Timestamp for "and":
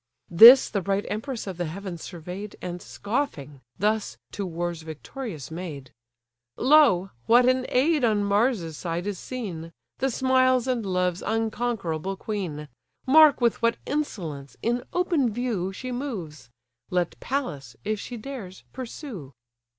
2.59-2.81, 10.65-10.83